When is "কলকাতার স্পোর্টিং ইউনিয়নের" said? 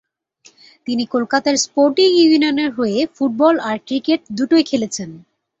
1.05-2.69